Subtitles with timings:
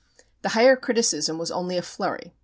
[0.41, 2.33] The Higher Criticism was only a flurry.